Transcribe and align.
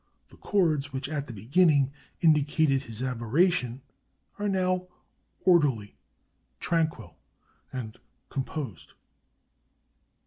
The 0.29 0.35
chords 0.37 0.91
which, 0.91 1.07
at 1.09 1.27
the 1.27 1.31
beginning, 1.33 1.91
indicated 2.21 2.81
his 2.81 3.03
aberration, 3.03 3.83
are 4.39 4.49
now 4.49 4.87
orderly, 5.41 5.95
tranquil, 6.59 7.19
and 7.71 7.99
composed. 8.27 8.93